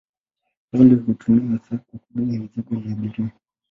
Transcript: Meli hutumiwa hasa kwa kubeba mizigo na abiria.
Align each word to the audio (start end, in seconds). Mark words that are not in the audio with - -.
Meli 0.73 0.95
hutumiwa 0.95 1.51
hasa 1.59 1.77
kwa 1.77 1.99
kubeba 1.99 2.31
mizigo 2.39 2.71
na 2.79 2.91
abiria. 2.93 3.31